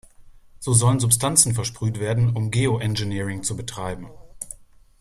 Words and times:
So 0.61 0.73
sollen 0.73 0.99
Substanzen 0.99 1.53
versprüht 1.53 1.99
werden, 1.99 2.35
um 2.35 2.49
Geoengineering 2.49 3.43
zu 3.43 3.55
betreiben. 3.55 4.09